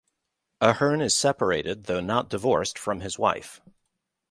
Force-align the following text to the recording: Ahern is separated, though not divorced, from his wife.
Ahern 0.61 0.99
is 0.99 1.15
separated, 1.15 1.83
though 1.83 1.99
not 1.99 2.27
divorced, 2.27 2.79
from 2.79 3.01
his 3.01 3.19
wife. 3.19 3.61